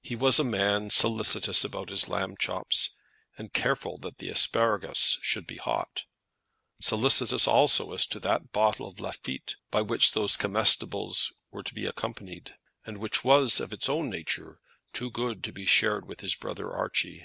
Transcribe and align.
He 0.00 0.14
was 0.14 0.38
a 0.38 0.44
man 0.44 0.90
solicitous 0.90 1.64
about 1.64 1.88
his 1.88 2.08
lamb 2.08 2.36
chops, 2.38 2.90
and 3.36 3.52
careful 3.52 3.98
that 3.98 4.18
the 4.18 4.28
asparagus 4.28 5.18
should 5.22 5.44
be 5.44 5.56
hot; 5.56 6.04
solicitous 6.80 7.48
also 7.48 7.92
as 7.92 8.06
to 8.06 8.20
that 8.20 8.52
bottle 8.52 8.86
of 8.86 9.00
Lafitte 9.00 9.56
by 9.72 9.82
which 9.82 10.12
those 10.12 10.36
comestibles 10.36 11.32
were 11.50 11.64
to 11.64 11.74
be 11.74 11.84
accompanied 11.86 12.54
and 12.86 12.98
which 12.98 13.24
was, 13.24 13.58
of 13.58 13.72
its 13.72 13.88
own 13.88 14.08
nature, 14.08 14.60
too 14.92 15.10
good 15.10 15.42
to 15.42 15.50
be 15.52 15.66
shared 15.66 16.06
with 16.06 16.20
his 16.20 16.36
brother 16.36 16.70
Archie. 16.70 17.20